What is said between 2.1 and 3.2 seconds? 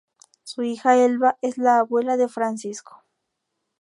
de Francisco.